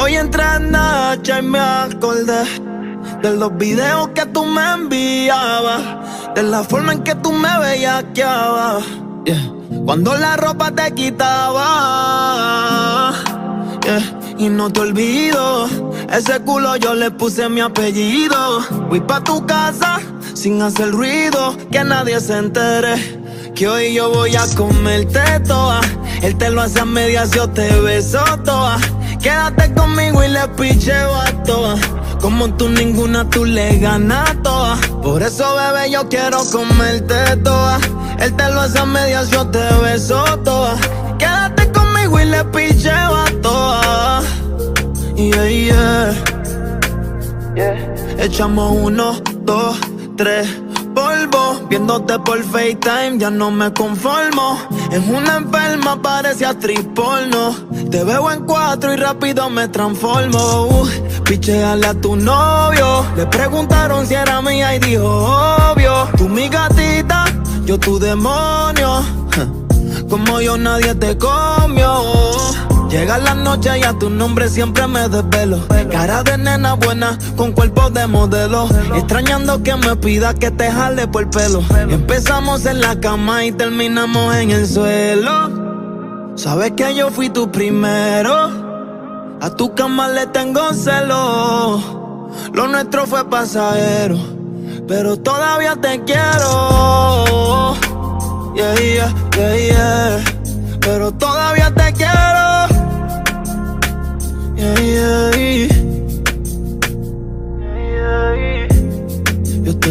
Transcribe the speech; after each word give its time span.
Hoy 0.00 0.14
entré 0.14 0.44
en 0.56 0.70
noche 0.70 1.38
y 1.40 1.42
me 1.42 1.58
acordé 1.58 2.44
de 3.20 3.36
los 3.36 3.56
videos 3.58 4.10
que 4.14 4.24
tú 4.26 4.44
me 4.44 4.62
enviabas, 4.74 5.82
de 6.36 6.44
la 6.44 6.62
forma 6.62 6.92
en 6.92 7.02
que 7.02 7.16
tú 7.16 7.32
me 7.32 7.58
bellaqueabas. 7.58 8.84
Yeah. 9.24 9.50
Cuando 9.84 10.16
la 10.16 10.36
ropa 10.36 10.70
te 10.70 10.94
quitaba. 10.94 11.64
Yeah. 13.82 14.00
Y 14.38 14.48
no 14.48 14.70
te 14.70 14.80
olvido, 14.80 15.66
ese 16.12 16.38
culo 16.42 16.76
yo 16.76 16.94
le 16.94 17.10
puse 17.10 17.48
mi 17.48 17.60
apellido. 17.60 18.60
Voy 18.88 19.00
pa' 19.00 19.24
tu 19.24 19.44
casa 19.46 19.98
sin 20.34 20.62
hacer 20.62 20.92
ruido, 20.92 21.56
que 21.72 21.82
nadie 21.82 22.20
se 22.20 22.38
entere. 22.38 23.18
Que 23.56 23.66
hoy 23.68 23.94
yo 23.94 24.10
voy 24.10 24.36
a 24.36 24.46
comerte 24.56 25.40
toa. 25.40 25.80
Él 26.22 26.36
te 26.38 26.50
lo 26.50 26.62
hace 26.62 26.78
a 26.78 26.84
medias, 26.84 27.32
yo 27.32 27.50
te 27.50 27.68
beso 27.80 28.22
toa. 28.44 28.78
Quédate 29.20 29.74
conmigo 29.74 30.22
y 30.22 30.28
le 30.28 30.48
picheo 30.56 31.14
a. 31.14 31.28
Como 32.20 32.52
tú 32.54 32.68
ninguna, 32.68 33.28
tú 33.30 33.44
le 33.44 33.78
ganas 33.78 34.42
toa. 34.42 34.76
Por 35.02 35.22
eso, 35.22 35.44
bebé, 35.54 35.90
yo 35.90 36.08
quiero 36.08 36.38
comerte 36.50 37.36
toa. 37.42 37.78
Él 38.18 38.34
te 38.34 38.50
lo 38.50 38.60
hace 38.60 38.78
a 38.78 38.84
medias, 38.84 39.30
yo 39.30 39.46
te 39.46 39.62
beso 39.82 40.22
toa. 40.44 40.76
Quédate 41.18 41.70
conmigo 41.72 42.20
y 42.20 42.24
le 42.26 42.44
picheo 42.44 43.14
a. 43.14 43.28
Yeah, 45.16 45.48
yeah. 45.48 46.14
yeah. 47.56 48.24
Echamos 48.24 48.76
uno, 48.82 49.20
dos, 49.40 49.76
tres. 50.16 50.48
Viéndote 51.68 52.18
por 52.20 52.42
FaceTime, 52.42 53.18
ya 53.18 53.30
no 53.30 53.50
me 53.50 53.72
conformo. 53.74 54.58
En 54.90 55.14
una 55.14 55.36
enferma 55.36 56.00
parecía 56.00 56.56
porno. 56.94 57.54
Te 57.90 58.04
veo 58.04 58.30
en 58.30 58.44
cuatro 58.44 58.92
y 58.94 58.96
rápido 58.96 59.50
me 59.50 59.68
transformo. 59.68 60.66
Uh, 60.66 60.88
picheale 61.24 61.86
a 61.86 61.94
tu 61.94 62.16
novio. 62.16 63.04
Le 63.16 63.26
preguntaron 63.26 64.06
si 64.06 64.14
era 64.14 64.40
mía 64.40 64.76
y 64.76 64.78
dijo 64.78 65.04
obvio. 65.04 66.08
Tú 66.16 66.28
mi 66.28 66.48
gatita, 66.48 67.26
yo 67.64 67.78
tu 67.78 67.98
demonio. 67.98 69.02
Como 70.08 70.40
yo 70.40 70.56
nadie 70.56 70.94
te 70.94 71.18
comió. 71.18 72.27
Llega 73.08 73.20
la 73.20 73.34
noche 73.34 73.70
y 73.78 73.84
a 73.84 73.94
tu 73.94 74.10
nombre 74.10 74.50
siempre 74.50 74.86
me 74.86 75.08
desvelo. 75.08 75.66
Cara 75.90 76.22
de 76.22 76.36
nena 76.36 76.74
buena 76.74 77.16
con 77.38 77.52
cuerpo 77.52 77.88
de 77.88 78.06
modelo. 78.06 78.68
Extrañando 78.94 79.62
que 79.62 79.74
me 79.76 79.96
pida 79.96 80.34
que 80.34 80.50
te 80.50 80.70
jale 80.70 81.08
por 81.08 81.22
el 81.22 81.30
pelo. 81.30 81.62
Empezamos 81.88 82.66
en 82.66 82.82
la 82.82 83.00
cama 83.00 83.46
y 83.46 83.52
terminamos 83.52 84.36
en 84.36 84.50
el 84.50 84.68
suelo. 84.68 86.34
Sabes 86.36 86.72
que 86.72 86.94
yo 86.94 87.08
fui 87.08 87.30
tu 87.30 87.50
primero. 87.50 88.50
A 89.40 89.56
tu 89.56 89.74
cama 89.74 90.08
le 90.08 90.26
tengo 90.26 90.74
celo. 90.74 91.80
Lo 92.52 92.68
nuestro 92.68 93.06
fue 93.06 93.24
pasajero. 93.24 94.18
Pero 94.86 95.16
todavía 95.16 95.76
te 95.76 96.04
quiero. 96.04 97.74
Yeah, 98.54 98.74
yeah, 98.74 99.14
yeah, 99.34 99.56
yeah. 99.56 100.24
Pero 100.80 101.10
todavía 101.12 101.72
te 101.74 101.90
quiero. 101.94 102.17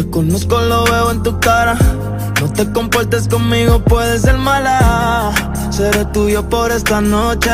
Te 0.02 0.10
conozco, 0.10 0.60
lo 0.60 0.84
veo 0.84 1.10
en 1.10 1.22
tu 1.24 1.40
cara. 1.40 1.76
No 2.40 2.52
te 2.52 2.70
comportes 2.72 3.26
conmigo, 3.26 3.80
puedes 3.80 4.22
ser 4.22 4.38
mala. 4.38 5.32
Seré 5.70 6.04
tuyo 6.06 6.48
por 6.48 6.70
esta 6.70 7.00
noche. 7.00 7.50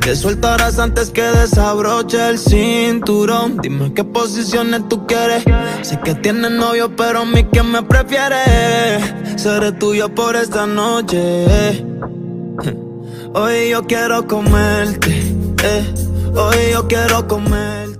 Te 0.00 0.14
soltarás 0.14 0.78
antes 0.78 1.08
que 1.08 1.22
desabroche 1.22 2.28
el 2.28 2.38
cinturón. 2.38 3.56
Dime 3.62 3.94
qué 3.94 4.04
posiciones 4.04 4.86
tú 4.90 5.06
quieres. 5.06 5.44
Sé 5.80 5.98
que 6.04 6.14
tienes 6.14 6.50
novio, 6.50 6.94
pero 6.94 7.20
a 7.20 7.24
mí 7.24 7.44
quien 7.44 7.70
me 7.70 7.82
prefiere. 7.82 8.44
Seré 9.36 9.72
tuyo 9.72 10.14
por 10.14 10.36
esta 10.36 10.66
noche. 10.66 11.82
Hoy 13.32 13.70
yo 13.70 13.86
quiero 13.86 14.26
comerte. 14.26 15.34
Eh. 15.62 15.94
Hoy 16.36 16.72
yo 16.72 16.86
quiero 16.88 17.26
comer 17.26 17.93